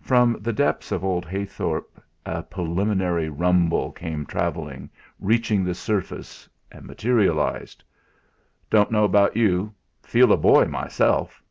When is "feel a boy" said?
10.00-10.66